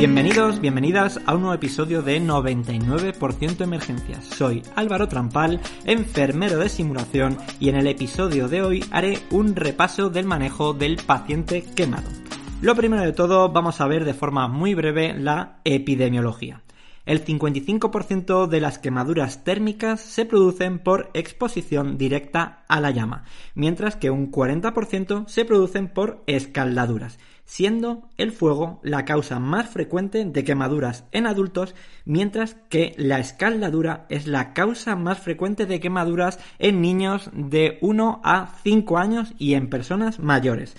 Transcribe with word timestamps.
Bienvenidos, 0.00 0.62
bienvenidas 0.62 1.20
a 1.26 1.34
un 1.34 1.42
nuevo 1.42 1.54
episodio 1.54 2.00
de 2.00 2.22
99% 2.22 3.60
Emergencias. 3.60 4.24
Soy 4.24 4.62
Álvaro 4.74 5.08
Trampal, 5.08 5.60
enfermero 5.84 6.56
de 6.56 6.70
simulación, 6.70 7.36
y 7.60 7.68
en 7.68 7.76
el 7.76 7.86
episodio 7.86 8.48
de 8.48 8.62
hoy 8.62 8.84
haré 8.92 9.18
un 9.30 9.54
repaso 9.54 10.08
del 10.08 10.24
manejo 10.24 10.72
del 10.72 10.96
paciente 10.96 11.62
quemado. 11.76 12.08
Lo 12.62 12.74
primero 12.74 13.02
de 13.02 13.12
todo, 13.12 13.50
vamos 13.50 13.82
a 13.82 13.86
ver 13.88 14.06
de 14.06 14.14
forma 14.14 14.48
muy 14.48 14.72
breve 14.72 15.12
la 15.12 15.60
epidemiología. 15.64 16.62
El 17.04 17.22
55% 17.22 18.46
de 18.46 18.60
las 18.60 18.78
quemaduras 18.78 19.44
térmicas 19.44 20.00
se 20.00 20.24
producen 20.24 20.78
por 20.78 21.10
exposición 21.12 21.98
directa 21.98 22.64
a 22.68 22.80
la 22.80 22.90
llama, 22.90 23.24
mientras 23.54 23.96
que 23.96 24.08
un 24.08 24.32
40% 24.32 25.26
se 25.26 25.44
producen 25.44 25.88
por 25.88 26.22
escaldaduras 26.26 27.18
siendo 27.50 28.08
el 28.16 28.30
fuego 28.30 28.78
la 28.84 29.04
causa 29.04 29.40
más 29.40 29.68
frecuente 29.68 30.24
de 30.24 30.44
quemaduras 30.44 31.04
en 31.10 31.26
adultos, 31.26 31.74
mientras 32.04 32.54
que 32.68 32.94
la 32.96 33.18
escaldadura 33.18 34.06
es 34.08 34.28
la 34.28 34.52
causa 34.52 34.94
más 34.94 35.18
frecuente 35.18 35.66
de 35.66 35.80
quemaduras 35.80 36.38
en 36.60 36.80
niños 36.80 37.28
de 37.32 37.78
1 37.80 38.20
a 38.22 38.54
5 38.62 38.98
años 38.98 39.34
y 39.36 39.54
en 39.54 39.68
personas 39.68 40.20
mayores. 40.20 40.76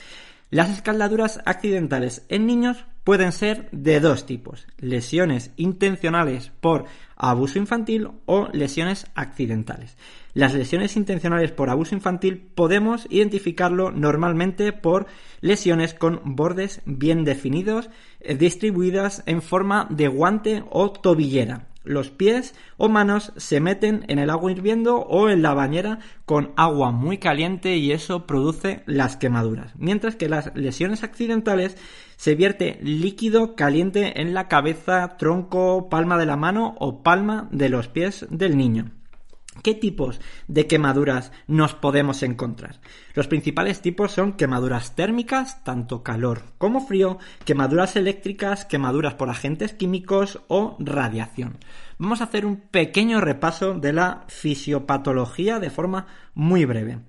Las 0.49 0.69
escaldaduras 0.69 1.41
accidentales 1.43 2.25
en 2.29 2.45
niños 2.45 2.85
pueden 3.03 3.33
ser 3.33 3.67
de 3.71 3.99
dos 3.99 4.25
tipos, 4.25 4.65
lesiones 4.77 5.51
intencionales 5.57 6.53
por 6.61 6.85
abuso 7.17 7.59
infantil 7.59 8.11
o 8.25 8.47
lesiones 8.53 9.07
accidentales. 9.13 9.97
Las 10.33 10.53
lesiones 10.53 10.95
intencionales 10.95 11.51
por 11.51 11.69
abuso 11.69 11.93
infantil 11.93 12.37
podemos 12.37 13.05
identificarlo 13.09 13.91
normalmente 13.91 14.71
por 14.71 15.07
lesiones 15.41 15.93
con 15.93 16.21
bordes 16.23 16.81
bien 16.85 17.25
definidos, 17.25 17.89
eh, 18.21 18.35
distribuidas 18.35 19.23
en 19.25 19.41
forma 19.41 19.87
de 19.89 20.07
guante 20.07 20.63
o 20.69 20.91
tobillera. 20.91 21.67
Los 21.83 22.11
pies 22.11 22.53
o 22.77 22.89
manos 22.89 23.33
se 23.37 23.59
meten 23.59 24.05
en 24.07 24.19
el 24.19 24.29
agua 24.29 24.51
hirviendo 24.51 24.97
o 24.97 25.29
en 25.29 25.41
la 25.41 25.55
bañera 25.55 25.97
con 26.25 26.51
agua 26.55 26.91
muy 26.91 27.17
caliente 27.17 27.75
y 27.75 27.91
eso 27.91 28.27
produce 28.27 28.83
las 28.85 29.17
quemaduras. 29.17 29.73
Mientras 29.77 30.15
que 30.15 30.29
las 30.29 30.55
lesiones 30.55 31.03
accidentales 31.03 31.75
se 32.17 32.35
vierte 32.35 32.79
líquido 32.83 33.55
caliente 33.55 34.21
en 34.21 34.35
la 34.35 34.47
cabeza, 34.47 35.17
tronco, 35.17 35.89
palma 35.89 36.19
de 36.19 36.27
la 36.27 36.37
mano 36.37 36.75
o 36.79 37.01
palma 37.01 37.49
de 37.51 37.69
los 37.69 37.87
pies 37.87 38.27
del 38.29 38.57
niño. 38.57 38.91
¿Qué 39.63 39.75
tipos 39.75 40.21
de 40.47 40.65
quemaduras 40.65 41.33
nos 41.45 41.75
podemos 41.75 42.23
encontrar? 42.23 42.79
Los 43.13 43.27
principales 43.27 43.81
tipos 43.81 44.13
son 44.13 44.33
quemaduras 44.33 44.95
térmicas, 44.95 45.61
tanto 45.65 46.03
calor 46.03 46.43
como 46.57 46.87
frío, 46.87 47.19
quemaduras 47.43 47.97
eléctricas, 47.97 48.63
quemaduras 48.63 49.15
por 49.15 49.29
agentes 49.29 49.73
químicos 49.73 50.39
o 50.47 50.77
radiación. 50.79 51.57
Vamos 51.97 52.21
a 52.21 52.23
hacer 52.23 52.45
un 52.45 52.61
pequeño 52.61 53.19
repaso 53.19 53.73
de 53.73 53.91
la 53.91 54.23
fisiopatología 54.29 55.59
de 55.59 55.69
forma 55.69 56.07
muy 56.33 56.63
breve. 56.63 56.99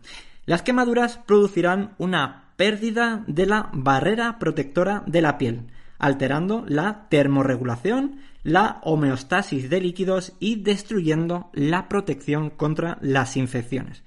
Las 0.45 0.63
quemaduras 0.63 1.19
producirán 1.19 1.95
una 1.99 2.53
pérdida 2.57 3.23
de 3.29 3.47
la 3.47 3.71
barrera 3.73 4.41
protectora 4.41 5.05
de 5.07 5.23
la 5.23 5.39
piel, 5.39 5.69
alterando 6.01 6.65
la 6.67 7.07
termorregulación, 7.09 8.17
la 8.43 8.81
homeostasis 8.83 9.71
de 9.71 9.81
líquidos 9.81 10.33
y 10.41 10.57
destruyendo 10.57 11.51
la 11.53 11.89
protección 11.89 12.51
contra 12.51 12.99
las 13.01 13.37
infecciones. 13.37 14.03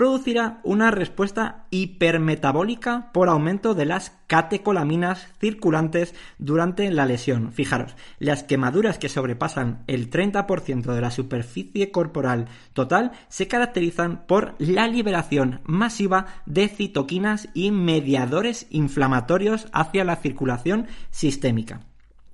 Producirá 0.00 0.60
una 0.64 0.90
respuesta 0.90 1.66
hipermetabólica 1.68 3.10
por 3.12 3.28
aumento 3.28 3.74
de 3.74 3.84
las 3.84 4.16
catecolaminas 4.28 5.28
circulantes 5.38 6.14
durante 6.38 6.90
la 6.90 7.04
lesión. 7.04 7.52
Fijaros, 7.52 7.96
las 8.18 8.42
quemaduras 8.42 8.96
que 8.96 9.10
sobrepasan 9.10 9.84
el 9.88 10.08
30% 10.08 10.94
de 10.94 11.00
la 11.02 11.10
superficie 11.10 11.90
corporal 11.90 12.46
total 12.72 13.12
se 13.28 13.46
caracterizan 13.46 14.24
por 14.26 14.54
la 14.58 14.88
liberación 14.88 15.60
masiva 15.64 16.28
de 16.46 16.68
citoquinas 16.68 17.50
y 17.52 17.70
mediadores 17.70 18.68
inflamatorios 18.70 19.68
hacia 19.74 20.04
la 20.04 20.16
circulación 20.16 20.86
sistémica. 21.10 21.89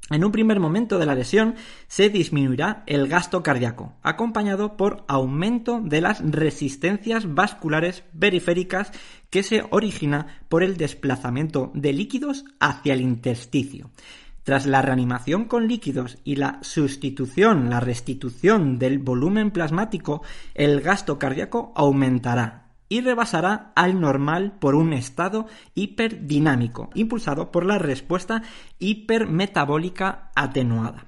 En 0.08 0.24
un 0.24 0.30
primer 0.30 0.60
momento 0.60 0.98
de 0.98 1.06
la 1.06 1.16
lesión 1.16 1.56
se 1.88 2.10
disminuirá 2.10 2.84
el 2.86 3.08
gasto 3.08 3.42
cardíaco, 3.42 3.94
acompañado 4.02 4.76
por 4.76 5.04
aumento 5.08 5.80
de 5.80 6.00
las 6.00 6.20
resistencias 6.20 7.34
vasculares 7.34 8.04
periféricas 8.16 8.92
que 9.30 9.42
se 9.42 9.64
origina 9.70 10.42
por 10.48 10.62
el 10.62 10.76
desplazamiento 10.76 11.72
de 11.74 11.92
líquidos 11.92 12.44
hacia 12.60 12.94
el 12.94 13.00
intersticio. 13.00 13.90
Tras 14.44 14.64
la 14.64 14.80
reanimación 14.80 15.46
con 15.46 15.66
líquidos 15.66 16.18
y 16.22 16.36
la 16.36 16.60
sustitución, 16.62 17.68
la 17.68 17.80
restitución 17.80 18.78
del 18.78 19.00
volumen 19.00 19.50
plasmático, 19.50 20.22
el 20.54 20.82
gasto 20.82 21.18
cardíaco 21.18 21.72
aumentará, 21.74 22.66
y 22.88 23.00
rebasará 23.00 23.72
al 23.74 24.00
normal 24.00 24.56
por 24.58 24.74
un 24.74 24.92
estado 24.92 25.47
hiperdinámico, 25.74 26.91
impulsado 26.94 27.50
por 27.50 27.64
la 27.64 27.78
respuesta 27.78 28.42
hipermetabólica 28.78 30.30
atenuada. 30.34 31.06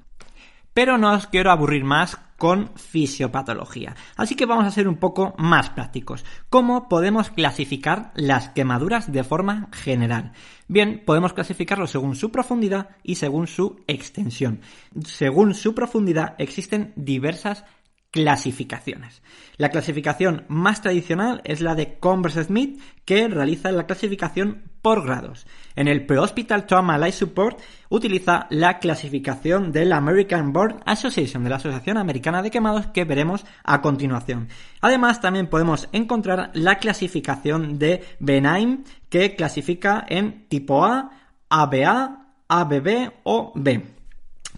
Pero 0.74 0.98
no 0.98 1.12
os 1.12 1.26
quiero 1.26 1.50
aburrir 1.50 1.84
más 1.84 2.18
con 2.38 2.70
fisiopatología. 2.76 3.96
Así 4.16 4.36
que 4.36 4.46
vamos 4.46 4.64
a 4.64 4.70
ser 4.70 4.86
un 4.86 4.96
poco 4.96 5.34
más 5.38 5.70
prácticos. 5.70 6.24
¿Cómo 6.48 6.88
podemos 6.88 7.30
clasificar 7.30 8.12
las 8.14 8.50
quemaduras 8.50 9.10
de 9.10 9.24
forma 9.24 9.68
general? 9.72 10.32
Bien, 10.68 11.02
podemos 11.04 11.32
clasificarlo 11.32 11.88
según 11.88 12.14
su 12.14 12.30
profundidad 12.30 12.90
y 13.02 13.16
según 13.16 13.48
su 13.48 13.82
extensión. 13.88 14.60
Según 15.04 15.52
su 15.54 15.74
profundidad 15.74 16.36
existen 16.38 16.92
diversas 16.94 17.64
clasificaciones. 18.10 19.22
La 19.56 19.70
clasificación 19.70 20.44
más 20.48 20.80
tradicional 20.82 21.40
es 21.44 21.60
la 21.60 21.74
de 21.74 21.98
Converse-Smith, 21.98 22.80
que 23.04 23.28
realiza 23.28 23.72
la 23.72 23.86
clasificación 23.86 24.62
por 24.82 25.04
grados. 25.04 25.46
En 25.76 25.88
el 25.88 26.06
Pre-Hospital 26.06 26.66
Trauma 26.66 26.96
Life 26.96 27.18
Support 27.18 27.60
utiliza 27.88 28.46
la 28.50 28.78
clasificación 28.78 29.72
de 29.72 29.84
la 29.84 29.96
American 29.96 30.52
Board 30.52 30.80
Association, 30.86 31.44
de 31.44 31.50
la 31.50 31.56
Asociación 31.56 31.98
Americana 31.98 32.42
de 32.42 32.50
Quemados, 32.50 32.86
que 32.86 33.04
veremos 33.04 33.44
a 33.64 33.82
continuación. 33.82 34.48
Además, 34.80 35.20
también 35.20 35.48
podemos 35.48 35.88
encontrar 35.92 36.50
la 36.54 36.78
clasificación 36.78 37.78
de 37.78 38.04
Benaim, 38.20 38.84
que 39.08 39.34
clasifica 39.34 40.06
en 40.08 40.48
tipo 40.48 40.84
A, 40.84 41.10
ABA, 41.48 42.26
ABB 42.48 43.12
o 43.24 43.52
B. 43.54 43.84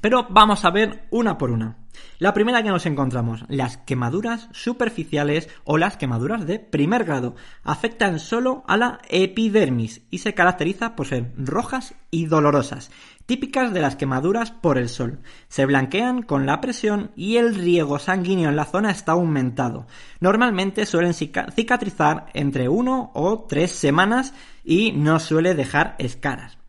Pero 0.00 0.26
vamos 0.30 0.64
a 0.64 0.70
ver 0.70 1.08
una 1.10 1.36
por 1.36 1.50
una. 1.50 1.79
La 2.18 2.34
primera 2.34 2.62
que 2.62 2.68
nos 2.68 2.86
encontramos, 2.86 3.44
las 3.48 3.78
quemaduras 3.78 4.48
superficiales 4.52 5.48
o 5.64 5.78
las 5.78 5.96
quemaduras 5.96 6.46
de 6.46 6.58
primer 6.58 7.04
grado, 7.04 7.34
afectan 7.62 8.18
solo 8.18 8.62
a 8.66 8.76
la 8.76 9.00
epidermis 9.08 10.02
y 10.10 10.18
se 10.18 10.34
caracteriza 10.34 10.96
por 10.96 11.06
ser 11.06 11.32
rojas 11.36 11.94
y 12.10 12.26
dolorosas, 12.26 12.90
típicas 13.26 13.72
de 13.72 13.80
las 13.80 13.96
quemaduras 13.96 14.50
por 14.50 14.78
el 14.78 14.88
sol. 14.88 15.20
Se 15.48 15.66
blanquean 15.66 16.22
con 16.22 16.46
la 16.46 16.60
presión 16.60 17.10
y 17.16 17.36
el 17.36 17.54
riego 17.54 17.98
sanguíneo 17.98 18.50
en 18.50 18.56
la 18.56 18.64
zona 18.64 18.90
está 18.90 19.12
aumentado. 19.12 19.86
Normalmente 20.20 20.86
suelen 20.86 21.14
cicatrizar 21.14 22.26
entre 22.34 22.68
uno 22.68 23.10
o 23.14 23.46
tres 23.48 23.70
semanas 23.72 24.34
y 24.64 24.92
no 24.92 25.18
suele 25.20 25.54
dejar 25.54 25.96
escaras. 25.98 26.59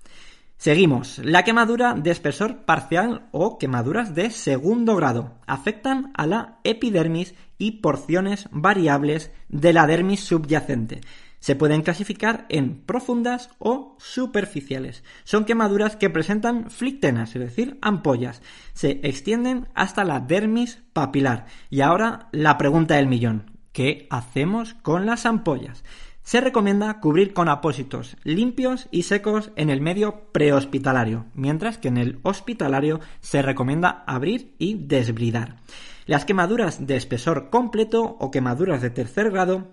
Seguimos. 0.61 1.17
La 1.17 1.43
quemadura 1.43 1.95
de 1.95 2.11
espesor 2.11 2.65
parcial 2.65 3.27
o 3.31 3.57
quemaduras 3.57 4.13
de 4.13 4.29
segundo 4.29 4.95
grado 4.95 5.39
afectan 5.47 6.11
a 6.13 6.27
la 6.27 6.59
epidermis 6.63 7.33
y 7.57 7.81
porciones 7.81 8.47
variables 8.51 9.31
de 9.49 9.73
la 9.73 9.87
dermis 9.87 10.19
subyacente. 10.19 11.01
Se 11.39 11.55
pueden 11.55 11.81
clasificar 11.81 12.45
en 12.49 12.79
profundas 12.83 13.49
o 13.57 13.95
superficiales. 13.97 15.03
Son 15.23 15.45
quemaduras 15.45 15.95
que 15.95 16.11
presentan 16.11 16.69
flictenas, 16.69 17.35
es 17.35 17.41
decir, 17.41 17.79
ampollas. 17.81 18.43
Se 18.73 18.99
extienden 19.01 19.67
hasta 19.73 20.03
la 20.03 20.19
dermis 20.19 20.83
papilar. 20.93 21.47
Y 21.71 21.81
ahora 21.81 22.29
la 22.31 22.59
pregunta 22.59 22.97
del 22.97 23.07
millón. 23.07 23.49
¿Qué 23.71 24.05
hacemos 24.11 24.75
con 24.75 25.07
las 25.07 25.25
ampollas? 25.25 25.83
Se 26.23 26.39
recomienda 26.39 26.99
cubrir 26.99 27.33
con 27.33 27.49
apósitos 27.49 28.15
limpios 28.23 28.87
y 28.91 29.03
secos 29.03 29.51
en 29.55 29.69
el 29.69 29.81
medio 29.81 30.25
prehospitalario, 30.31 31.25
mientras 31.33 31.77
que 31.77 31.87
en 31.87 31.97
el 31.97 32.19
hospitalario 32.23 32.99
se 33.21 33.41
recomienda 33.41 34.03
abrir 34.05 34.53
y 34.59 34.75
desbridar. 34.75 35.57
Las 36.05 36.25
quemaduras 36.25 36.85
de 36.85 36.95
espesor 36.95 37.49
completo 37.49 38.17
o 38.19 38.31
quemaduras 38.31 38.81
de 38.81 38.91
tercer 38.91 39.31
grado 39.31 39.67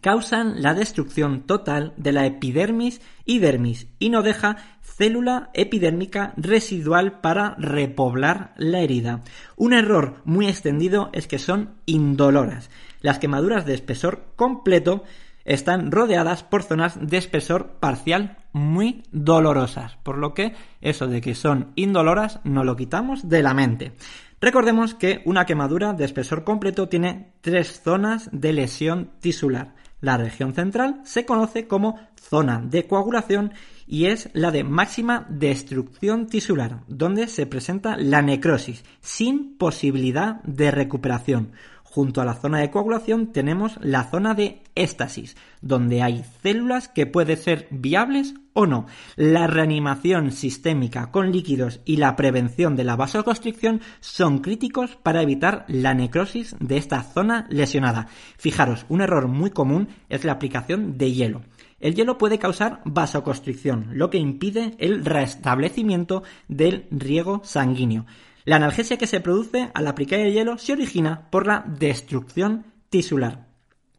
causan 0.00 0.62
la 0.62 0.74
destrucción 0.74 1.42
total 1.42 1.92
de 1.96 2.12
la 2.12 2.26
epidermis 2.26 3.00
y 3.24 3.40
dermis 3.40 3.88
y 3.98 4.08
no 4.08 4.22
deja 4.22 4.56
célula 4.82 5.50
epidérmica 5.52 6.32
residual 6.36 7.20
para 7.20 7.54
repoblar 7.58 8.54
la 8.56 8.80
herida. 8.80 9.20
Un 9.56 9.74
error 9.74 10.22
muy 10.24 10.46
extendido 10.48 11.10
es 11.12 11.26
que 11.26 11.38
son 11.38 11.74
indoloras. 11.86 12.70
Las 13.00 13.18
quemaduras 13.18 13.66
de 13.66 13.74
espesor 13.74 14.26
completo 14.36 15.04
están 15.44 15.90
rodeadas 15.90 16.42
por 16.42 16.62
zonas 16.62 16.98
de 17.00 17.16
espesor 17.16 17.78
parcial 17.80 18.38
muy 18.52 19.02
dolorosas, 19.10 19.96
por 20.02 20.18
lo 20.18 20.34
que 20.34 20.54
eso 20.80 21.06
de 21.06 21.20
que 21.20 21.34
son 21.34 21.72
indoloras 21.74 22.40
no 22.44 22.64
lo 22.64 22.76
quitamos 22.76 23.28
de 23.28 23.42
la 23.42 23.54
mente. 23.54 23.92
Recordemos 24.40 24.94
que 24.94 25.22
una 25.24 25.46
quemadura 25.46 25.92
de 25.92 26.04
espesor 26.04 26.42
completo 26.42 26.88
tiene 26.88 27.32
tres 27.40 27.80
zonas 27.80 28.28
de 28.32 28.52
lesión 28.52 29.12
tisular. 29.20 29.74
La 30.00 30.16
región 30.16 30.52
central 30.52 31.00
se 31.04 31.24
conoce 31.24 31.68
como 31.68 32.00
zona 32.16 32.60
de 32.60 32.88
coagulación 32.88 33.52
y 33.86 34.06
es 34.06 34.30
la 34.32 34.50
de 34.50 34.64
máxima 34.64 35.26
destrucción 35.28 36.26
tisular, 36.26 36.80
donde 36.88 37.28
se 37.28 37.46
presenta 37.46 37.96
la 37.96 38.20
necrosis 38.20 38.84
sin 39.00 39.56
posibilidad 39.56 40.42
de 40.42 40.72
recuperación. 40.72 41.52
Junto 41.92 42.22
a 42.22 42.24
la 42.24 42.32
zona 42.32 42.60
de 42.60 42.70
coagulación 42.70 43.32
tenemos 43.32 43.76
la 43.82 44.04
zona 44.04 44.32
de 44.32 44.62
éstasis, 44.74 45.36
donde 45.60 46.00
hay 46.00 46.24
células 46.42 46.88
que 46.88 47.04
pueden 47.04 47.36
ser 47.36 47.68
viables 47.70 48.32
o 48.54 48.64
no. 48.64 48.86
La 49.14 49.46
reanimación 49.46 50.32
sistémica 50.32 51.10
con 51.10 51.32
líquidos 51.32 51.82
y 51.84 51.98
la 51.98 52.16
prevención 52.16 52.76
de 52.76 52.84
la 52.84 52.96
vasoconstricción 52.96 53.82
son 54.00 54.38
críticos 54.38 54.96
para 55.02 55.20
evitar 55.20 55.66
la 55.68 55.92
necrosis 55.92 56.56
de 56.60 56.78
esta 56.78 57.02
zona 57.02 57.46
lesionada. 57.50 58.08
Fijaros, 58.38 58.86
un 58.88 59.02
error 59.02 59.28
muy 59.28 59.50
común 59.50 59.88
es 60.08 60.24
la 60.24 60.32
aplicación 60.32 60.96
de 60.96 61.12
hielo. 61.12 61.42
El 61.78 61.94
hielo 61.94 62.16
puede 62.16 62.38
causar 62.38 62.80
vasoconstricción, 62.86 63.88
lo 63.92 64.08
que 64.08 64.16
impide 64.16 64.76
el 64.78 65.04
restablecimiento 65.04 66.22
del 66.48 66.86
riego 66.90 67.42
sanguíneo. 67.44 68.06
La 68.44 68.56
analgesia 68.56 68.98
que 68.98 69.06
se 69.06 69.20
produce 69.20 69.70
al 69.72 69.86
aplicar 69.86 70.18
el 70.18 70.32
hielo 70.32 70.58
se 70.58 70.72
origina 70.72 71.28
por 71.30 71.46
la 71.46 71.64
destrucción 71.66 72.66
tisular. 72.90 73.46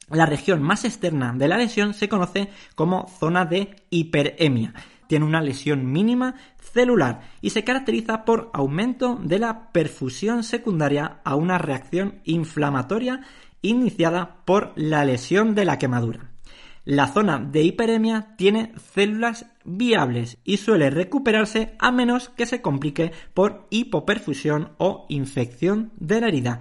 La 0.10 0.26
región 0.26 0.62
más 0.62 0.84
externa 0.84 1.34
de 1.34 1.48
la 1.48 1.58
lesión 1.58 1.94
se 1.94 2.10
conoce 2.10 2.50
como 2.76 3.08
zona 3.20 3.46
de 3.46 3.76
hiperemia. 3.90 4.74
Tiene 5.08 5.26
una 5.26 5.42
lesión 5.42 5.92
mínima 5.92 6.36
celular 6.60 7.22
y 7.42 7.52
se 7.52 7.64
caracteriza 7.64 8.26
por 8.26 8.50
aumento 8.54 9.16
de 9.22 9.40
la 9.40 9.72
perfusión 9.72 10.44
secundaria 10.44 11.20
a 11.24 11.36
una 11.36 11.58
reacción 11.58 12.20
inflamatoria 12.26 13.22
iniciada 13.62 14.38
por 14.44 14.74
la 14.76 15.06
lesión 15.06 15.56
de 15.56 15.66
la 15.66 15.80
quemadura. 15.80 16.32
La 16.84 17.08
zona 17.08 17.40
de 17.40 17.64
hiperemia 17.64 18.36
tiene 18.36 18.74
células 18.94 19.46
viables 19.66 20.38
y 20.44 20.58
suele 20.58 20.90
recuperarse 20.90 21.76
a 21.80 21.92
menos 21.92 22.30
que 22.30 22.46
se 22.46 22.62
complique 22.62 23.12
por 23.34 23.68
hipoperfusión 23.70 24.74
o 24.78 25.06
infección 25.10 25.92
de 25.98 26.22
la 26.22 26.28
herida. 26.28 26.60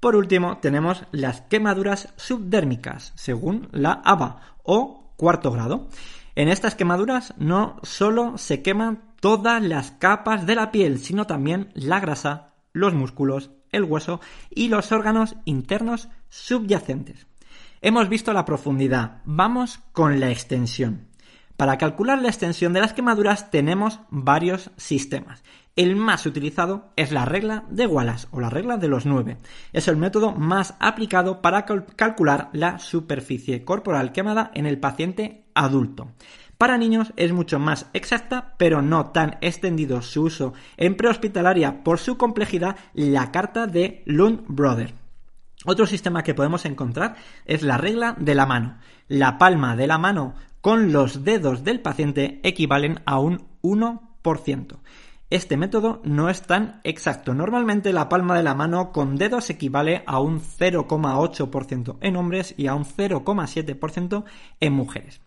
Por 0.00 0.16
último, 0.16 0.58
tenemos 0.58 1.04
las 1.12 1.42
quemaduras 1.42 2.12
subdérmicas, 2.16 3.12
según 3.14 3.68
la 3.72 4.02
ABA, 4.04 4.56
o 4.64 5.12
cuarto 5.16 5.52
grado. 5.52 5.88
En 6.34 6.48
estas 6.48 6.74
quemaduras 6.74 7.34
no 7.38 7.76
solo 7.82 8.38
se 8.38 8.62
queman 8.62 9.02
todas 9.20 9.62
las 9.62 9.92
capas 9.92 10.46
de 10.46 10.56
la 10.56 10.72
piel, 10.72 10.98
sino 10.98 11.26
también 11.26 11.70
la 11.74 12.00
grasa, 12.00 12.54
los 12.72 12.94
músculos, 12.94 13.50
el 13.70 13.84
hueso 13.84 14.20
y 14.50 14.68
los 14.68 14.92
órganos 14.92 15.36
internos 15.44 16.08
subyacentes. 16.28 17.26
Hemos 17.80 18.08
visto 18.08 18.32
la 18.32 18.44
profundidad, 18.44 19.22
vamos 19.24 19.80
con 19.92 20.20
la 20.20 20.30
extensión. 20.30 21.11
Para 21.56 21.78
calcular 21.78 22.20
la 22.20 22.28
extensión 22.28 22.72
de 22.72 22.80
las 22.80 22.92
quemaduras 22.92 23.50
tenemos 23.50 24.00
varios 24.10 24.70
sistemas. 24.76 25.42
El 25.74 25.96
más 25.96 26.26
utilizado 26.26 26.92
es 26.96 27.12
la 27.12 27.24
regla 27.24 27.64
de 27.70 27.86
Wallace 27.86 28.26
o 28.30 28.40
la 28.40 28.50
regla 28.50 28.76
de 28.76 28.88
los 28.88 29.06
9. 29.06 29.38
Es 29.72 29.88
el 29.88 29.96
método 29.96 30.32
más 30.32 30.74
aplicado 30.80 31.40
para 31.40 31.64
calcular 31.64 32.50
la 32.52 32.78
superficie 32.78 33.64
corporal 33.64 34.12
quemada 34.12 34.50
en 34.54 34.66
el 34.66 34.78
paciente 34.78 35.46
adulto. 35.54 36.12
Para 36.58 36.78
niños 36.78 37.12
es 37.16 37.32
mucho 37.32 37.58
más 37.58 37.86
exacta, 37.92 38.54
pero 38.58 38.82
no 38.82 39.06
tan 39.06 39.38
extendido 39.40 40.02
su 40.02 40.24
uso 40.24 40.52
en 40.76 40.96
prehospitalaria 40.96 41.82
por 41.82 41.98
su 41.98 42.16
complejidad, 42.16 42.76
la 42.92 43.32
carta 43.32 43.66
de 43.66 44.02
Lund 44.06 44.44
Brother. 44.48 44.94
Otro 45.64 45.86
sistema 45.86 46.22
que 46.22 46.34
podemos 46.34 46.64
encontrar 46.64 47.16
es 47.46 47.62
la 47.62 47.78
regla 47.78 48.14
de 48.18 48.34
la 48.34 48.46
mano. 48.46 48.78
La 49.08 49.38
palma 49.38 49.74
de 49.74 49.86
la 49.86 49.98
mano 49.98 50.34
con 50.62 50.92
los 50.92 51.24
dedos 51.24 51.64
del 51.64 51.80
paciente 51.80 52.40
equivalen 52.44 53.00
a 53.04 53.18
un 53.18 53.42
1%. 53.62 54.78
Este 55.28 55.56
método 55.56 56.00
no 56.04 56.28
es 56.30 56.42
tan 56.42 56.80
exacto. 56.84 57.34
Normalmente 57.34 57.92
la 57.92 58.08
palma 58.08 58.36
de 58.36 58.44
la 58.44 58.54
mano 58.54 58.92
con 58.92 59.16
dedos 59.16 59.50
equivale 59.50 60.04
a 60.06 60.20
un 60.20 60.40
0,8% 60.40 61.96
en 62.00 62.16
hombres 62.16 62.54
y 62.56 62.68
a 62.68 62.74
un 62.74 62.84
0,7% 62.84 64.24
en 64.60 64.72
mujeres. 64.72 65.20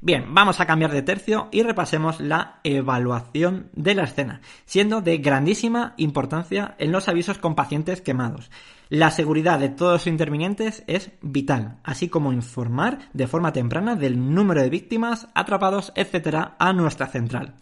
Bien, 0.00 0.34
vamos 0.34 0.58
a 0.58 0.66
cambiar 0.66 0.90
de 0.90 1.02
tercio 1.02 1.48
y 1.52 1.62
repasemos 1.62 2.20
la 2.20 2.58
evaluación 2.64 3.70
de 3.72 3.94
la 3.94 4.02
escena, 4.02 4.40
siendo 4.64 5.00
de 5.00 5.18
grandísima 5.18 5.94
importancia 5.96 6.74
en 6.78 6.90
los 6.90 7.08
avisos 7.08 7.38
con 7.38 7.54
pacientes 7.54 8.00
quemados. 8.00 8.50
La 8.88 9.12
seguridad 9.12 9.60
de 9.60 9.68
todos 9.68 9.92
los 9.92 10.06
intervinientes 10.08 10.82
es 10.88 11.12
vital, 11.22 11.78
así 11.84 12.08
como 12.08 12.32
informar 12.32 12.98
de 13.12 13.28
forma 13.28 13.52
temprana 13.52 13.94
del 13.94 14.34
número 14.34 14.60
de 14.60 14.70
víctimas, 14.70 15.28
atrapados, 15.34 15.92
etc. 15.94 16.48
a 16.58 16.72
nuestra 16.72 17.06
central. 17.06 17.54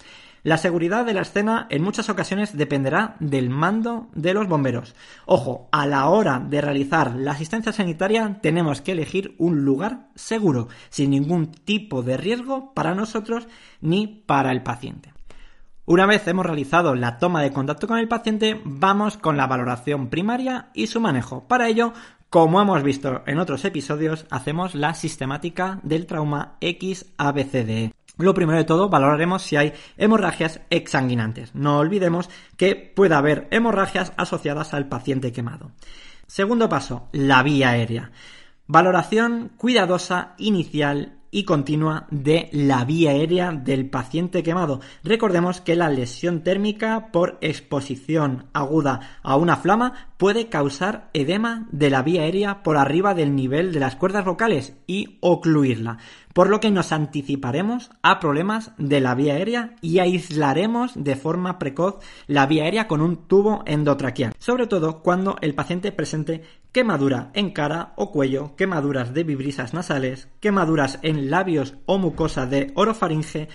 La 0.43 0.57
seguridad 0.57 1.05
de 1.05 1.13
la 1.13 1.21
escena 1.21 1.67
en 1.69 1.83
muchas 1.83 2.09
ocasiones 2.09 2.57
dependerá 2.57 3.17
del 3.21 3.51
mando 3.51 4.09
de 4.15 4.33
los 4.33 4.49
bomberos. 4.49 4.95
Ojo, 5.27 5.69
a 5.71 5.87
la 5.87 6.09
hora 6.09 6.39
de 6.39 6.63
realizar 6.63 7.15
la 7.15 7.33
asistencia 7.33 7.73
sanitaria 7.73 8.39
tenemos 8.41 8.81
que 8.81 8.93
elegir 8.93 9.35
un 9.39 9.65
lugar 9.67 10.09
seguro, 10.15 10.69
sin 10.89 11.11
ningún 11.11 11.53
tipo 11.53 12.03
de 12.03 12.17
riesgo 12.17 12.73
para 12.73 12.95
nosotros 12.95 13.49
ni 13.83 14.07
para 14.07 14.51
el 14.53 14.63
paciente. 14.63 15.13
Una 15.85 16.07
vez 16.07 16.27
hemos 16.29 16.47
realizado 16.47 16.95
la 16.95 17.19
toma 17.19 17.43
de 17.43 17.53
contacto 17.53 17.87
con 17.87 17.99
el 17.99 18.09
paciente, 18.09 18.61
vamos 18.65 19.19
con 19.19 19.37
la 19.37 19.47
valoración 19.47 20.09
primaria 20.09 20.71
y 20.73 20.87
su 20.87 21.01
manejo. 21.01 21.49
Para 21.49 21.69
ello, 21.69 21.93
como 22.31 22.63
hemos 22.63 22.83
visto 22.85 23.23
en 23.27 23.39
otros 23.39 23.65
episodios, 23.65 24.25
hacemos 24.31 24.77
la 24.77 24.95
sistemática 24.95 25.81
del 25.83 26.07
trauma 26.07 26.57
XABCDE. 26.61 27.93
Lo 28.21 28.35
primero 28.35 28.59
de 28.59 28.65
todo, 28.65 28.89
valoraremos 28.89 29.43
si 29.43 29.57
hay 29.57 29.73
hemorragias 29.97 30.61
exsanguinantes. 30.71 31.55
No 31.55 31.79
olvidemos 31.79 32.29
que 32.57 32.77
puede 32.77 33.15
haber 33.15 33.49
hemorragias 33.51 34.13
asociadas 34.17 34.75
al 34.75 34.89
paciente 34.89 35.33
quemado. 35.33 35.73
Segundo 36.27 36.69
paso, 36.69 37.09
la 37.13 37.43
vía 37.43 37.71
aérea. 37.71 38.13
Valoración 38.67 39.51
cuidadosa 39.57 40.35
inicial 40.39 41.21
y 41.31 41.45
continua 41.45 42.07
de 42.11 42.49
la 42.53 42.85
vía 42.85 43.11
aérea 43.11 43.53
del 43.53 43.89
paciente 43.89 44.43
quemado. 44.43 44.81
Recordemos 45.03 45.61
que 45.61 45.77
la 45.77 45.89
lesión 45.89 46.43
térmica 46.43 47.09
por 47.13 47.39
exposición 47.41 48.47
aguda 48.53 49.19
a 49.23 49.37
una 49.37 49.57
flama 49.57 50.10
puede 50.21 50.51
causar 50.51 51.09
edema 51.15 51.67
de 51.73 51.89
la 51.89 52.03
vía 52.03 52.25
aérea 52.25 52.63
por 52.63 52.77
arriba 52.77 53.15
del 53.15 53.35
nivel 53.35 53.73
de 53.73 53.81
las 53.81 53.97
cuerdas 53.97 54.27
vocales 54.27 54.77
y 54.87 55.17
ocluirla, 55.21 55.97
por 56.35 56.51
lo 56.51 56.61
que 56.61 56.71
nos 56.71 56.93
anticiparemos 56.93 57.91
a 58.03 58.21
problemas 58.21 58.73
de 58.77 59.01
la 59.01 59.15
vía 59.15 59.33
aérea 59.33 59.77
y 59.81 59.99
aislaremos 59.99 60.93
de 60.95 61.17
forma 61.17 61.59
precoz 61.59 62.01
la 62.27 62.45
vía 62.45 62.65
aérea 62.65 62.87
con 62.87 63.01
un 63.01 63.29
tubo 63.29 63.63
endotraqueal, 63.65 64.35
sobre 64.39 64.67
todo 64.67 65.01
cuando 65.01 65.37
el 65.41 65.55
paciente 65.55 65.91
presente 65.91 66.43
quemadura 66.71 67.31
en 67.33 67.51
cara 67.51 67.95
o 67.97 68.13
cuello, 68.13 68.55
quemaduras 68.57 69.15
de 69.15 69.25
vibrisas 69.25 69.73
nasales, 69.73 70.29
quemaduras 70.41 70.99
en 71.01 71.31
labios 71.31 71.77
o 71.87 71.97
mucosa 71.97 72.45
de 72.45 72.73
orofaringe, 72.75 73.49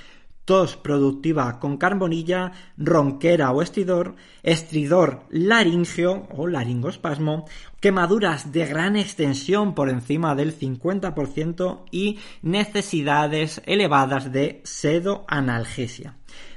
tos 0.45 0.77
productiva 0.77 1.59
con 1.59 1.77
carbonilla, 1.77 2.53
ronquera 2.77 3.51
o 3.51 3.61
estridor, 3.61 4.15
estridor 4.43 5.25
laringeo 5.29 6.27
o 6.31 6.47
laringospasmo, 6.47 7.45
quemaduras 7.79 8.51
de 8.51 8.65
gran 8.65 8.95
extensión 8.95 9.75
por 9.75 9.89
encima 9.89 10.35
del 10.35 10.57
50% 10.57 11.81
y 11.91 12.19
necesidades 12.41 13.61
elevadas 13.65 14.31
de 14.31 14.61
sedoanalgesia. 14.63 16.15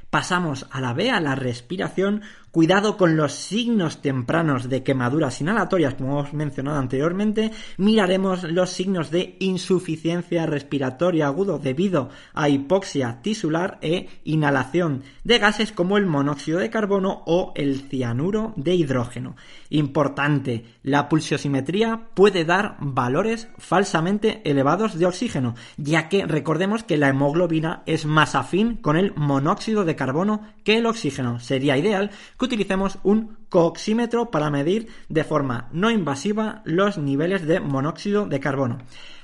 Pasamos 0.09 0.65
a 0.71 0.81
la 0.81 0.93
B, 0.93 1.11
a 1.11 1.19
la 1.19 1.35
respiración, 1.35 2.23
Cuidado 2.51 2.97
con 2.97 3.15
los 3.15 3.33
signos 3.33 4.01
tempranos 4.01 4.69
de 4.69 4.81
quemaduras 4.81 5.39
inhalatorias, 5.39 5.93
como 5.93 6.19
hemos 6.19 6.33
mencionado 6.33 6.79
anteriormente. 6.79 7.51
Miraremos 7.77 8.41
los 8.43 8.71
signos 8.71 9.11
de 9.11 9.35
insuficiencia 9.39 10.47
respiratoria 10.47 11.27
agudo 11.27 11.59
debido 11.59 12.09
a 12.33 12.49
hipoxia 12.49 13.21
tisular 13.21 13.77
e 13.81 14.09
inhalación 14.23 15.03
de 15.23 15.37
gases 15.37 15.71
como 15.71 15.97
el 15.97 16.07
monóxido 16.07 16.57
de 16.57 16.71
carbono 16.71 17.21
o 17.27 17.53
el 17.55 17.81
cianuro 17.81 18.53
de 18.55 18.73
hidrógeno. 18.73 19.35
Importante, 19.69 20.65
la 20.81 21.07
pulsiosimetría 21.07 22.09
puede 22.15 22.45
dar 22.45 22.77
valores 22.79 23.49
falsamente 23.59 24.41
elevados 24.43 24.97
de 24.97 25.05
oxígeno, 25.05 25.53
ya 25.77 26.09
que 26.09 26.25
recordemos 26.25 26.83
que 26.83 26.97
la 26.97 27.09
hemoglobina 27.09 27.83
es 27.85 28.07
más 28.07 28.33
afín 28.33 28.77
con 28.77 28.97
el 28.97 29.13
monóxido 29.15 29.85
de 29.85 29.95
carbono 29.95 30.41
que 30.63 30.79
el 30.79 30.87
oxígeno. 30.87 31.39
Sería 31.39 31.77
ideal 31.77 32.09
que 32.39 32.45
utilicemos 32.45 32.97
un 33.03 33.37
coxímetro 33.49 34.31
para 34.31 34.49
medir 34.49 34.87
de 35.09 35.23
forma 35.23 35.69
no 35.71 35.91
invasiva 35.91 36.61
los 36.65 36.97
niveles 36.97 37.45
de 37.45 37.59
monóxido 37.59 38.25
de 38.25 38.39
carbono. 38.39 38.79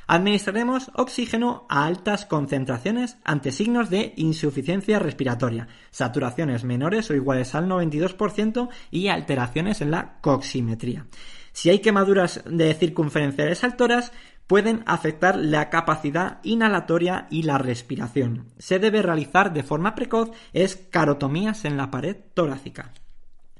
administraremos 0.08 0.92
oxígeno 0.94 1.66
a 1.68 1.86
altas 1.86 2.28
concentraciones 2.28 3.18
ante 3.24 3.52
signos 3.52 3.90
de 3.90 4.14
insuficiencia 4.18 5.00
respiratoria, 5.00 5.68
saturaciones 5.90 6.64
menores 6.64 7.10
o 7.10 7.16
iguales 7.16 7.56
al 7.56 7.68
92% 7.68 8.70
y 8.92 9.08
alteraciones 9.08 9.82
en 9.82 9.90
la 9.90 10.20
coximetría. 10.22 11.08
Si 11.54 11.72
hay 11.72 11.80
quemaduras 11.80 12.44
de 12.46 12.72
circunferenciales 12.76 13.64
altoras, 13.64 14.12
pueden 14.46 14.84
afectar 14.86 15.38
la 15.38 15.70
capacidad 15.70 16.40
inhalatoria 16.44 17.28
y 17.32 17.44
la 17.44 17.58
respiración. 17.58 18.52
Se 18.58 18.78
debe 18.78 19.02
realizar 19.02 19.54
de 19.54 19.64
forma 19.64 19.96
precoz 19.96 20.30
escarotomías 20.54 21.66
en 21.66 21.78
la 21.78 21.90
pared 21.90 22.18
torácica. 22.34 22.92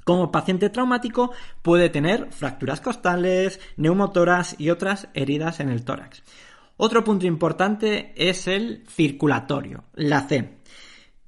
Como 0.06 0.32
paciente 0.32 0.70
traumático 0.70 1.32
puede 1.64 1.90
tener 1.90 2.32
fracturas 2.32 2.80
costales, 2.80 3.60
neumotoras 3.76 4.56
y 4.60 4.70
otras 4.70 5.10
heridas 5.16 5.60
en 5.60 5.70
el 5.70 5.84
tórax. 5.84 6.24
Otro 6.78 7.04
punto 7.04 7.26
importante 7.26 8.14
es 8.16 8.48
el 8.48 8.84
circulatorio, 8.88 9.86
la 9.96 10.22
C. 10.28 10.60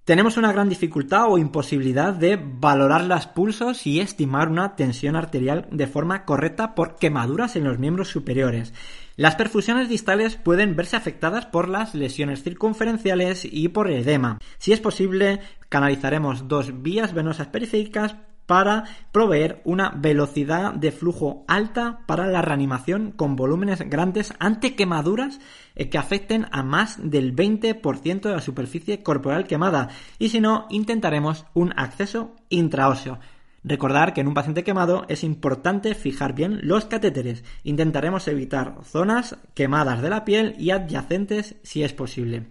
Tenemos 0.03 0.37
una 0.37 0.53
gran 0.53 0.69
dificultad 0.69 1.25
o 1.27 1.39
imposibilidad 1.39 2.13
de 2.13 2.37
valorar 2.37 3.03
los 3.03 3.25
pulsos 3.27 3.85
y 3.87 3.99
estimar 3.99 4.47
una 4.47 4.75
tensión 4.75 5.15
arterial 5.15 5.67
de 5.71 5.87
forma 5.87 6.23
correcta 6.23 6.75
por 6.75 6.97
quemaduras 6.97 7.55
en 7.55 7.63
los 7.63 7.79
miembros 7.79 8.09
superiores. 8.09 8.73
Las 9.15 9.35
perfusiones 9.35 9.89
distales 9.89 10.35
pueden 10.35 10.75
verse 10.75 10.95
afectadas 10.95 11.47
por 11.47 11.67
las 11.67 11.95
lesiones 11.95 12.43
circunferenciales 12.43 13.43
y 13.43 13.69
por 13.69 13.89
el 13.89 14.01
edema. 14.03 14.39
Si 14.59 14.71
es 14.71 14.79
posible, 14.79 15.41
canalizaremos 15.67 16.47
dos 16.47 16.83
vías 16.83 17.13
venosas 17.13 17.47
periféricas 17.47 18.15
para 18.47 18.85
proveer 19.11 19.61
una 19.65 19.91
velocidad 19.91 20.73
de 20.73 20.91
flujo 20.91 21.45
alta 21.47 21.99
para 22.07 22.25
la 22.27 22.41
reanimación 22.41 23.11
con 23.11 23.35
volúmenes 23.35 23.81
grandes 23.87 24.33
ante 24.39 24.75
quemaduras 24.75 25.39
eh, 25.75 25.89
que 25.89 25.99
afecten 25.99 26.47
a 26.51 26.63
más 26.63 26.97
del 26.99 27.35
20% 27.35 28.21
de 28.21 28.31
la 28.31 28.41
superficie 28.41 29.03
corporal 29.03 29.45
quemada 29.45 29.89
y 30.17 30.29
si 30.29 30.39
no 30.39 30.65
intentaremos 30.69 31.45
un 31.53 31.73
acceso 31.77 32.35
intraóseo. 32.49 33.19
Recordar 33.63 34.13
que 34.13 34.21
en 34.21 34.27
un 34.27 34.33
paciente 34.33 34.63
quemado 34.63 35.05
es 35.09 35.25
importante 35.25 35.93
fijar 35.93 36.33
bien 36.33 36.59
los 36.63 36.85
catéteres. 36.85 37.43
Intentaremos 37.65 38.29
evitar 38.29 38.77
zonas 38.83 39.35
quemadas 39.55 40.01
de 40.01 40.09
la 40.09 40.23
piel 40.23 40.55
y 40.57 40.71
adyacentes 40.71 41.57
si 41.63 41.83
es 41.83 41.91
posible. 41.91 42.47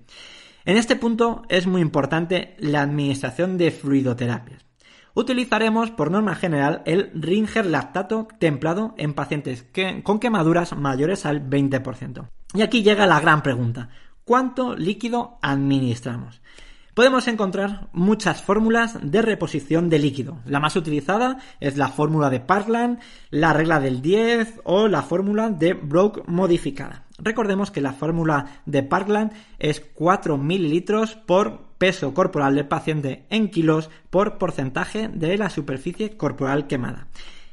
En 0.66 0.76
este 0.76 0.96
punto 0.96 1.42
es 1.48 1.66
muy 1.66 1.80
importante 1.80 2.54
la 2.58 2.82
administración 2.82 3.56
de 3.56 3.70
fluidoterapias 3.70 4.66
utilizaremos 5.16 5.90
por 5.90 6.10
norma 6.10 6.36
general 6.36 6.82
el 6.84 7.10
Ringer 7.14 7.66
lactato 7.66 8.28
templado 8.38 8.94
en 8.98 9.14
pacientes 9.14 9.66
con 10.04 10.20
quemaduras 10.20 10.76
mayores 10.76 11.26
al 11.26 11.48
20%. 11.48 12.28
Y 12.54 12.62
aquí 12.62 12.82
llega 12.82 13.06
la 13.06 13.18
gran 13.18 13.42
pregunta. 13.42 13.88
¿Cuánto 14.24 14.76
líquido 14.76 15.38
administramos? 15.42 16.42
Podemos 16.94 17.28
encontrar 17.28 17.88
muchas 17.92 18.42
fórmulas 18.42 18.98
de 19.02 19.20
reposición 19.20 19.90
de 19.90 19.98
líquido. 19.98 20.38
La 20.46 20.60
más 20.60 20.76
utilizada 20.76 21.38
es 21.60 21.76
la 21.76 21.88
fórmula 21.88 22.30
de 22.30 22.40
Parkland, 22.40 23.00
la 23.30 23.52
regla 23.52 23.80
del 23.80 24.00
10 24.00 24.60
o 24.64 24.88
la 24.88 25.02
fórmula 25.02 25.50
de 25.50 25.74
Broke 25.74 26.22
modificada. 26.26 27.04
Recordemos 27.18 27.70
que 27.70 27.82
la 27.82 27.92
fórmula 27.92 28.62
de 28.64 28.82
Parkland 28.82 29.32
es 29.58 29.80
4 29.80 30.38
mililitros 30.38 31.16
por 31.16 31.65
peso 31.78 32.14
corporal 32.14 32.54
del 32.54 32.68
paciente 32.68 33.26
en 33.30 33.50
kilos 33.50 33.90
por 34.10 34.38
porcentaje 34.38 35.08
de 35.08 35.36
la 35.36 35.50
superficie 35.50 36.16
corporal 36.16 36.66
quemada. 36.66 37.08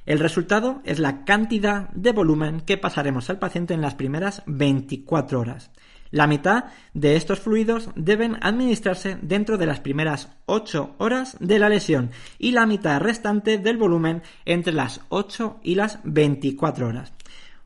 El 0.05 0.19
resultado 0.19 0.81
es 0.83 0.99
la 0.99 1.23
cantidad 1.23 1.89
de 1.89 2.11
volumen 2.11 2.61
que 2.61 2.77
pasaremos 2.77 3.29
al 3.29 3.39
paciente 3.39 3.73
en 3.73 3.81
las 3.81 3.95
primeras 3.95 4.43
24 4.45 5.39
horas. 5.39 5.71
La 6.11 6.27
mitad 6.27 6.65
de 6.93 7.15
estos 7.15 7.39
fluidos 7.39 7.89
deben 7.95 8.37
administrarse 8.41 9.17
dentro 9.23 9.57
de 9.57 9.65
las 9.65 9.79
primeras 9.79 10.29
8 10.45 10.95
horas 10.99 11.37
de 11.39 11.57
la 11.57 11.69
lesión 11.69 12.11
y 12.37 12.51
la 12.51 12.67
mitad 12.67 13.01
restante 13.01 13.57
del 13.57 13.77
volumen 13.77 14.21
entre 14.45 14.73
las 14.73 15.01
8 15.09 15.61
y 15.63 15.73
las 15.73 15.99
24 16.03 16.87
horas. 16.87 17.13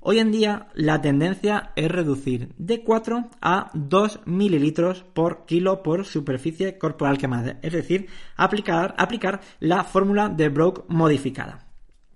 Hoy 0.10 0.20
en 0.20 0.32
día 0.32 0.68
la 0.74 1.02
tendencia 1.02 1.74
es 1.76 1.92
reducir 1.92 2.54
de 2.58 2.82
4 2.82 3.30
a 3.42 3.72
2 3.74 4.22
mililitros 4.24 5.04
por 5.04 5.46
kilo 5.46 5.84
por 5.84 6.06
superficie 6.06 6.78
corporal 6.78 7.18
quemada, 7.18 7.60
es 7.62 7.74
decir, 7.74 8.08
aplicar, 8.38 8.96
aplicar 8.98 9.42
la 9.60 9.84
fórmula 9.84 10.30
de 10.30 10.48
Brock 10.48 10.86
modificada. 10.88 11.68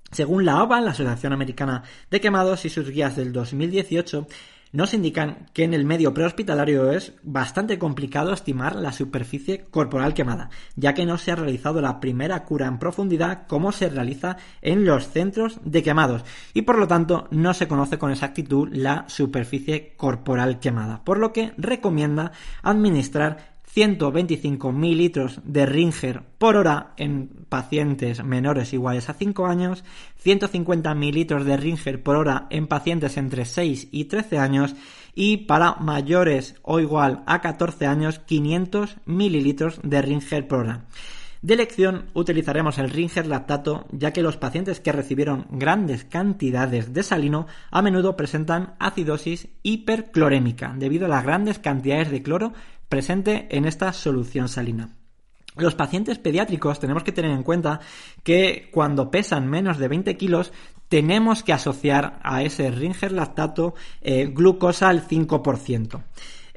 Según 0.09 0.45
la 0.45 0.63
OVA, 0.63 0.79
la 0.79 0.91
Asociación 0.91 1.33
Americana 1.33 1.83
de 2.09 2.21
Quemados 2.21 2.63
y 2.63 2.69
sus 2.69 2.89
guías 2.89 3.17
del 3.17 3.33
2018, 3.33 4.25
nos 4.71 4.93
indican 4.93 5.47
que 5.53 5.63
en 5.63 5.73
el 5.73 5.85
medio 5.85 6.13
prehospitalario 6.13 6.91
es 6.91 7.13
bastante 7.23 7.77
complicado 7.77 8.33
estimar 8.33 8.75
la 8.75 8.91
superficie 8.91 9.65
corporal 9.69 10.13
quemada, 10.13 10.49
ya 10.75 10.93
que 10.93 11.05
no 11.05 11.17
se 11.17 11.31
ha 11.31 11.35
realizado 11.35 11.81
la 11.81 11.99
primera 11.99 12.43
cura 12.43 12.67
en 12.67 12.79
profundidad 12.79 13.47
como 13.47 13.71
se 13.71 13.89
realiza 13.89 14.37
en 14.61 14.85
los 14.85 15.09
centros 15.09 15.59
de 15.63 15.83
quemados 15.83 16.23
y 16.53 16.63
por 16.63 16.77
lo 16.77 16.87
tanto 16.87 17.27
no 17.31 17.53
se 17.53 17.67
conoce 17.67 17.97
con 17.97 18.11
exactitud 18.11 18.69
la 18.71 19.05
superficie 19.07 19.93
corporal 19.97 20.59
quemada, 20.59 21.03
por 21.03 21.17
lo 21.17 21.33
que 21.33 21.53
recomienda 21.57 22.31
administrar 22.63 23.50
125 23.73 24.73
mililitros 24.73 25.39
de 25.45 25.65
Ringer 25.65 26.23
por 26.37 26.57
hora 26.57 26.93
en 26.97 27.29
pacientes 27.47 28.21
menores 28.21 28.73
iguales 28.73 29.09
a 29.09 29.13
5 29.13 29.45
años, 29.45 29.85
150 30.17 30.93
mililitros 30.93 31.45
de 31.45 31.55
Ringer 31.55 32.03
por 32.03 32.17
hora 32.17 32.47
en 32.49 32.67
pacientes 32.67 33.15
entre 33.15 33.45
6 33.45 33.87
y 33.91 34.05
13 34.05 34.39
años 34.39 34.75
y 35.15 35.37
para 35.37 35.75
mayores 35.75 36.55
o 36.63 36.81
igual 36.81 37.23
a 37.25 37.39
14 37.39 37.85
años 37.87 38.19
500 38.19 38.97
mililitros 39.05 39.79
de 39.83 40.01
Ringer 40.01 40.47
por 40.49 40.59
hora. 40.59 40.85
De 41.41 41.55
elección 41.55 42.05
utilizaremos 42.13 42.77
el 42.77 42.89
Ringer 42.89 43.25
lactato 43.25 43.87
ya 43.91 44.11
que 44.11 44.21
los 44.21 44.37
pacientes 44.37 44.79
que 44.79 44.91
recibieron 44.91 45.47
grandes 45.49 46.03
cantidades 46.03 46.93
de 46.93 47.03
salino 47.03 47.47
a 47.71 47.81
menudo 47.81 48.15
presentan 48.15 48.75
acidosis 48.79 49.47
hiperclorémica 49.63 50.75
debido 50.77 51.05
a 51.05 51.09
las 51.09 51.23
grandes 51.23 51.57
cantidades 51.57 52.11
de 52.11 52.21
cloro 52.21 52.53
presente 52.91 53.47
en 53.49 53.65
esta 53.65 53.93
solución 53.93 54.49
salina. 54.49 54.89
Los 55.55 55.75
pacientes 55.75 56.19
pediátricos 56.19 56.79
tenemos 56.79 57.03
que 57.03 57.11
tener 57.11 57.31
en 57.31 57.43
cuenta 57.43 57.79
que 58.23 58.69
cuando 58.71 59.09
pesan 59.09 59.49
menos 59.49 59.77
de 59.77 59.87
20 59.87 60.15
kilos 60.17 60.51
tenemos 60.89 61.41
que 61.41 61.53
asociar 61.53 62.19
a 62.21 62.43
ese 62.43 62.69
Ringer 62.69 63.13
lactato 63.13 63.75
eh, 64.01 64.27
glucosa 64.27 64.89
al 64.89 65.07
5%. 65.07 66.03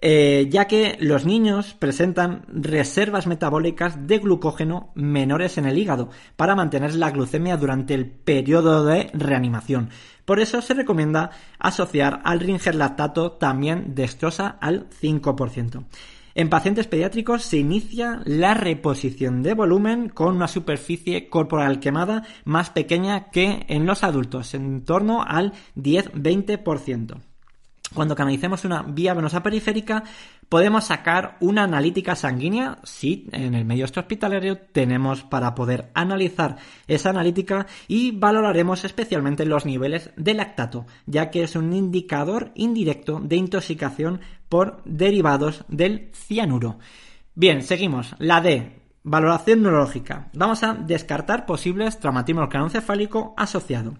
Eh, 0.06 0.48
ya 0.50 0.66
que 0.66 0.98
los 1.00 1.24
niños 1.24 1.74
presentan 1.74 2.44
reservas 2.48 3.26
metabólicas 3.26 4.06
de 4.06 4.18
glucógeno 4.18 4.90
menores 4.94 5.56
en 5.56 5.64
el 5.64 5.78
hígado 5.78 6.10
para 6.36 6.54
mantener 6.54 6.94
la 6.94 7.10
glucemia 7.10 7.56
durante 7.56 7.94
el 7.94 8.06
periodo 8.06 8.84
de 8.84 9.08
reanimación. 9.14 9.88
Por 10.24 10.40
eso 10.40 10.60
se 10.60 10.74
recomienda 10.74 11.30
asociar 11.58 12.20
al 12.24 12.40
Ringer 12.40 12.74
lactato 12.74 13.32
también 13.32 13.94
destrosa 13.94 14.58
al 14.60 14.90
5%. 14.90 15.84
En 16.36 16.50
pacientes 16.50 16.88
pediátricos 16.88 17.42
se 17.44 17.58
inicia 17.58 18.20
la 18.24 18.54
reposición 18.54 19.42
de 19.44 19.54
volumen 19.54 20.08
con 20.08 20.34
una 20.34 20.48
superficie 20.48 21.28
corporal 21.28 21.78
quemada 21.78 22.24
más 22.44 22.70
pequeña 22.70 23.30
que 23.30 23.64
en 23.68 23.86
los 23.86 24.02
adultos, 24.02 24.54
en 24.54 24.84
torno 24.84 25.22
al 25.22 25.52
10-20%. 25.76 27.20
Cuando 27.94 28.16
canalicemos 28.16 28.64
una 28.64 28.82
vía 28.82 29.14
venosa 29.14 29.44
periférica, 29.44 30.02
podemos 30.48 30.84
sacar 30.84 31.36
una 31.40 31.62
analítica 31.62 32.16
sanguínea. 32.16 32.78
Sí, 32.82 33.28
en 33.30 33.54
el 33.54 33.64
medio 33.64 33.84
hospitalario 33.84 34.58
tenemos 34.58 35.22
para 35.22 35.54
poder 35.54 35.90
analizar 35.94 36.56
esa 36.88 37.10
analítica 37.10 37.68
y 37.86 38.10
valoraremos 38.10 38.84
especialmente 38.84 39.46
los 39.46 39.64
niveles 39.64 40.10
de 40.16 40.34
lactato, 40.34 40.86
ya 41.06 41.30
que 41.30 41.44
es 41.44 41.54
un 41.54 41.72
indicador 41.72 42.50
indirecto 42.56 43.20
de 43.22 43.36
intoxicación 43.36 44.20
por 44.54 44.80
derivados 44.84 45.64
del 45.66 46.12
cianuro. 46.14 46.78
Bien, 47.34 47.60
seguimos. 47.60 48.14
La 48.20 48.40
D, 48.40 48.84
Valoración 49.02 49.62
neurológica. 49.62 50.28
Vamos 50.32 50.62
a 50.62 50.74
descartar 50.74 51.44
posibles 51.44 51.98
traumatismo 51.98 52.48
craneoencefálico 52.48 53.34
asociado. 53.36 53.94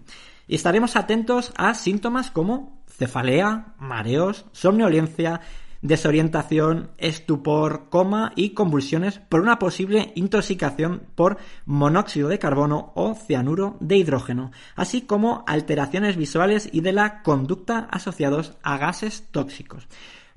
Y 0.47 0.55
estaremos 0.55 0.95
atentos 0.95 1.51
a 1.57 1.73
síntomas 1.73 2.31
como 2.31 2.81
cefalea, 2.87 3.75
mareos, 3.79 4.45
somnolencia, 4.53 5.41
desorientación, 5.81 6.91
estupor, 6.99 7.89
coma 7.89 8.31
y 8.37 8.51
convulsiones 8.51 9.19
por 9.19 9.41
una 9.41 9.59
posible 9.59 10.13
intoxicación 10.15 11.03
por 11.15 11.37
monóxido 11.65 12.29
de 12.29 12.39
carbono 12.39 12.93
o 12.95 13.13
cianuro 13.13 13.75
de 13.81 13.97
hidrógeno, 13.97 14.51
así 14.77 15.01
como 15.01 15.43
alteraciones 15.47 16.15
visuales 16.15 16.69
y 16.71 16.79
de 16.79 16.93
la 16.93 17.23
conducta 17.23 17.89
asociados 17.91 18.57
a 18.63 18.77
gases 18.77 19.27
tóxicos. 19.31 19.89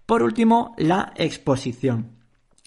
Por 0.08 0.22
último, 0.22 0.74
la 0.78 1.12
exposición 1.16 2.18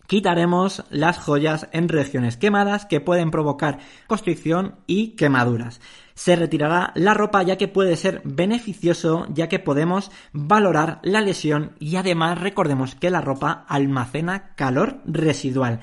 quitaremos 0.05 0.83
las 0.89 1.17
joyas 1.17 1.69
en 1.71 1.87
regiones 1.87 2.37
quemadas 2.37 2.85
que 2.85 2.99
pueden 2.99 3.31
provocar 3.31 3.79
constricción 4.07 4.75
y 4.85 5.15
quemaduras. 5.15 5.79
Se 6.13 6.35
retirará 6.35 6.91
la 6.95 7.13
ropa 7.13 7.41
ya 7.41 7.57
que 7.57 7.69
puede 7.69 7.95
ser 7.95 8.21
beneficioso 8.25 9.25
ya 9.29 9.47
que 9.49 9.57
podemos 9.57 10.11
valorar 10.33 10.99
la 11.01 11.21
lesión 11.21 11.77
y 11.79 11.95
además 11.95 12.39
recordemos 12.41 12.93
que 12.93 13.09
la 13.09 13.21
ropa 13.21 13.65
almacena 13.69 14.53
calor 14.55 15.01
residual. 15.05 15.79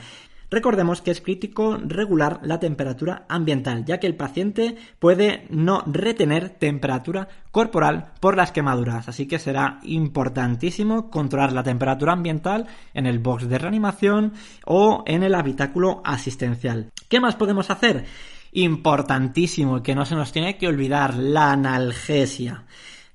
Recordemos 0.50 1.02
que 1.02 1.10
es 1.10 1.20
crítico 1.20 1.76
regular 1.76 2.40
la 2.42 2.58
temperatura 2.58 3.26
ambiental, 3.28 3.84
ya 3.84 3.98
que 4.00 4.06
el 4.06 4.16
paciente 4.16 4.76
puede 4.98 5.46
no 5.50 5.82
retener 5.86 6.48
temperatura 6.50 7.28
corporal 7.50 8.12
por 8.20 8.36
las 8.36 8.52
quemaduras, 8.52 9.08
así 9.08 9.26
que 9.26 9.38
será 9.38 9.78
importantísimo 9.82 11.10
controlar 11.10 11.52
la 11.52 11.62
temperatura 11.62 12.14
ambiental 12.14 12.66
en 12.94 13.06
el 13.06 13.18
box 13.18 13.48
de 13.48 13.58
reanimación 13.58 14.32
o 14.64 15.04
en 15.06 15.22
el 15.22 15.34
habitáculo 15.34 16.00
asistencial. 16.04 16.92
¿Qué 17.08 17.20
más 17.20 17.36
podemos 17.36 17.70
hacer? 17.70 18.06
Importantísimo, 18.52 19.82
que 19.82 19.94
no 19.94 20.06
se 20.06 20.14
nos 20.14 20.32
tiene 20.32 20.56
que 20.56 20.68
olvidar, 20.68 21.14
la 21.14 21.52
analgesia. 21.52 22.64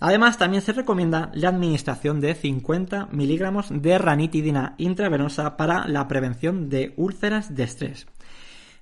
Además, 0.06 0.38
también 0.38 0.62
se 0.62 0.74
recomienda 0.74 1.32
la 1.34 1.48
administración 1.48 2.20
de 2.20 2.36
50 2.36 3.08
miligramos 3.14 3.68
de 3.70 3.98
ranitidina 3.98 4.76
intravenosa 4.78 5.56
para 5.56 5.88
la 5.88 6.10
prevención 6.10 6.68
de 6.68 6.94
úlceras 6.98 7.56
de 7.56 7.64
estrés. 7.64 8.06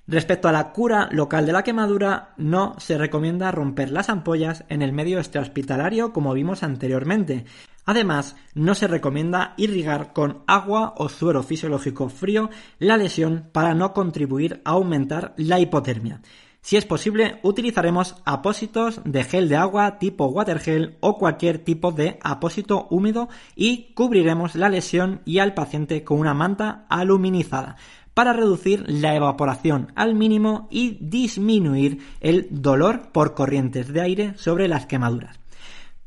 Respecto 0.08 0.48
a 0.48 0.52
la 0.52 0.72
cura 0.72 1.08
local 1.12 1.46
de 1.46 1.52
la 1.52 1.62
quemadura, 1.62 2.34
no 2.38 2.74
se 2.78 2.98
recomienda 2.98 3.52
romper 3.52 3.92
las 3.92 4.08
ampollas 4.08 4.64
en 4.68 4.82
el 4.82 4.92
medio 4.92 5.20
extrahospitalario 5.20 6.12
como 6.12 6.34
vimos 6.34 6.64
anteriormente. 6.64 7.44
Además, 7.86 8.34
no 8.54 8.74
se 8.74 8.88
recomienda 8.88 9.54
irrigar 9.56 10.12
con 10.12 10.42
agua 10.48 10.92
o 10.96 11.08
suero 11.08 11.44
fisiológico 11.44 12.08
frío 12.08 12.50
la 12.80 12.96
lesión 12.96 13.48
para 13.52 13.74
no 13.74 13.92
contribuir 13.92 14.60
a 14.64 14.70
aumentar 14.72 15.34
la 15.36 15.60
hipotermia. 15.60 16.20
Si 16.62 16.76
es 16.76 16.84
posible, 16.84 17.40
utilizaremos 17.42 18.14
apósitos 18.24 19.00
de 19.04 19.24
gel 19.24 19.48
de 19.48 19.56
agua 19.56 19.98
tipo 19.98 20.26
watergel 20.26 20.96
o 21.00 21.18
cualquier 21.18 21.58
tipo 21.58 21.90
de 21.90 22.20
apósito 22.22 22.86
húmedo 22.88 23.28
y 23.56 23.92
cubriremos 23.94 24.54
la 24.54 24.68
lesión 24.68 25.22
y 25.24 25.40
al 25.40 25.54
paciente 25.54 26.04
con 26.04 26.20
una 26.20 26.34
manta 26.34 26.86
aluminizada 26.88 27.76
para 28.14 28.32
reducir 28.32 28.84
la 28.86 29.16
evaporación 29.16 29.92
al 29.96 30.14
mínimo 30.14 30.68
y 30.70 30.98
disminuir 31.00 31.98
el 32.20 32.46
dolor 32.50 33.10
por 33.10 33.34
corrientes 33.34 33.92
de 33.92 34.00
aire 34.00 34.34
sobre 34.36 34.68
las 34.68 34.86
quemaduras. 34.86 35.41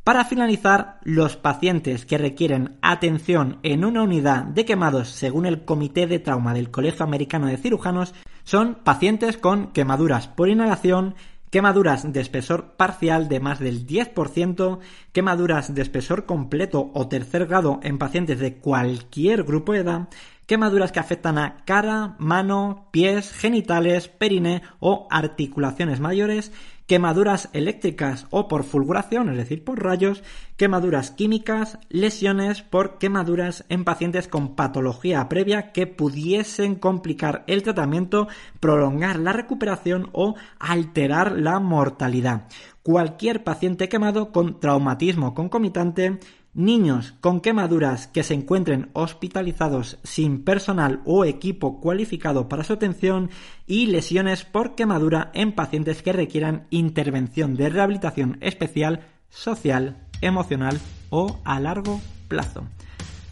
Para 0.06 0.24
finalizar, 0.24 1.00
los 1.02 1.36
pacientes 1.36 2.06
que 2.06 2.20
requieren 2.20 2.78
atención 2.84 3.58
en 3.64 3.84
una 3.84 4.04
unidad 4.04 4.44
de 4.44 4.64
quemados 4.64 5.10
según 5.10 5.48
el 5.48 5.66
Comité 5.66 6.06
de 6.06 6.20
Trauma 6.20 6.54
del 6.54 6.70
Colegio 6.70 7.04
Americano 7.04 7.48
de 7.48 7.58
Cirujanos 7.58 8.14
son 8.44 8.76
pacientes 8.76 9.38
con 9.38 9.72
quemaduras 9.72 10.28
por 10.28 10.48
inhalación, 10.48 11.16
quemaduras 11.50 12.14
de 12.14 12.22
espesor 12.22 12.74
parcial 12.78 13.30
de 13.30 13.40
más 13.40 13.58
del 13.58 13.88
10%, 13.88 14.78
quemaduras 15.12 15.74
de 15.74 15.82
espesor 15.82 16.28
completo 16.28 16.92
o 16.94 17.08
tercer 17.08 17.48
grado 17.48 17.80
en 17.82 17.98
pacientes 17.98 18.38
de 18.38 18.58
cualquier 18.58 19.44
grupo 19.44 19.74
de 19.74 19.80
edad, 19.80 20.10
quemaduras 20.46 20.92
que 20.92 21.00
afectan 21.00 21.40
a 21.40 21.64
cara, 21.66 22.16
mano, 22.20 22.90
pies, 22.92 23.32
genitales, 23.32 24.08
perine 24.08 24.62
o 24.80 25.08
articulaciones 25.10 26.00
mayores, 26.00 26.52
quemaduras 26.88 27.50
eléctricas 27.54 28.28
o 28.30 28.48
por 28.48 28.64
fulguración, 28.64 29.30
es 29.30 29.38
decir, 29.38 29.64
por 29.64 29.84
rayos, 29.84 30.24
quemaduras 30.58 31.12
químicas, 31.12 31.80
lesiones 31.90 32.62
por 32.62 32.98
quemaduras 32.98 33.66
en 33.70 33.84
pacientes 33.84 34.28
con 34.28 34.56
patología 34.56 35.28
previa 35.28 35.72
que 35.72 35.88
pudiesen 35.88 36.76
complicar 36.76 37.44
el 37.48 37.64
tratamiento, 37.64 38.28
prolongar 38.60 39.20
la 39.20 39.34
recuperación 39.34 40.10
o 40.14 40.36
alterar 40.60 41.34
la 41.34 41.60
mortalidad. 41.60 42.48
Cualquier 42.84 43.44
paciente 43.44 43.90
quemado 43.90 44.32
con 44.32 44.60
traumatismo 44.60 45.34
concomitante 45.34 46.20
niños 46.56 47.14
con 47.22 47.42
quemaduras 47.42 48.08
que 48.08 48.24
se 48.24 48.34
encuentren 48.34 48.90
hospitalizados 48.94 50.00
sin 50.04 50.44
personal 50.44 51.02
o 51.06 51.26
equipo 51.26 51.80
cualificado 51.80 52.50
para 52.50 52.64
su 52.64 52.74
atención 52.74 53.30
y 53.68 53.88
lesiones 53.88 54.46
por 54.46 54.74
quemadura 54.74 55.32
en 55.34 55.52
pacientes 55.52 56.02
que 56.02 56.14
requieran 56.14 56.66
intervención 56.70 57.56
de 57.56 57.70
rehabilitación 57.70 58.38
especial, 58.42 59.02
social, 59.30 60.08
emocional 60.22 60.80
o 61.10 61.40
a 61.44 61.60
largo 61.60 62.02
plazo. 62.28 62.64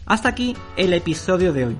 Hasta 0.06 0.28
aquí 0.28 0.54
el 0.76 0.92
episodio 0.92 1.52
de 1.52 1.66
hoy. 1.66 1.76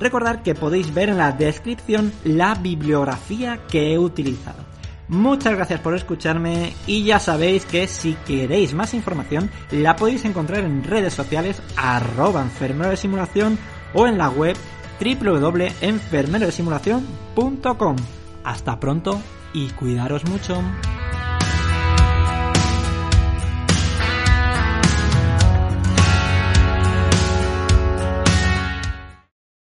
Recordad 0.00 0.42
que 0.42 0.54
podéis 0.54 0.92
ver 0.92 1.10
en 1.10 1.18
la 1.18 1.32
descripción 1.32 2.12
la 2.24 2.54
bibliografía 2.54 3.60
que 3.68 3.92
he 3.92 3.98
utilizado. 3.98 4.75
Muchas 5.08 5.54
gracias 5.54 5.80
por 5.80 5.94
escucharme 5.94 6.74
y 6.86 7.04
ya 7.04 7.18
sabéis 7.20 7.64
que 7.64 7.86
si 7.86 8.14
queréis 8.26 8.74
más 8.74 8.92
información 8.92 9.48
la 9.70 9.94
podéis 9.94 10.24
encontrar 10.24 10.64
en 10.64 10.82
redes 10.82 11.14
sociales 11.14 11.62
arroba 11.76 12.42
enfermero 12.42 12.90
de 12.90 12.96
simulación 12.96 13.56
o 13.94 14.08
en 14.08 14.18
la 14.18 14.30
web 14.30 14.56
www.enfermerodesimulación.com. 15.00 17.96
Hasta 18.42 18.80
pronto 18.80 19.20
y 19.52 19.68
cuidaros 19.70 20.24
mucho. 20.24 20.60